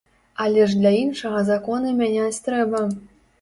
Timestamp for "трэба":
2.49-2.81